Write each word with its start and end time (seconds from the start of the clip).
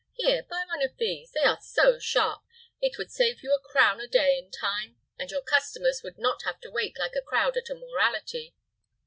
Here, 0.13 0.41
buy 0.49 0.63
one 0.67 0.81
of 0.81 0.97
these. 0.97 1.31
They 1.31 1.43
are 1.43 1.59
so 1.61 1.99
sharp, 1.99 2.41
it 2.81 2.97
would 2.97 3.11
save 3.11 3.43
you 3.43 3.53
a 3.53 3.59
crown 3.61 3.99
a 4.01 4.07
day 4.07 4.35
in 4.39 4.49
time, 4.49 4.97
and 5.19 5.29
your 5.29 5.43
customers 5.43 6.01
would 6.03 6.17
not 6.17 6.41
have 6.41 6.59
to 6.61 6.71
wait 6.71 6.97
like 6.97 7.15
a 7.15 7.21
crowd 7.21 7.55
at 7.55 7.69
a 7.69 7.75
morality." 7.75 8.55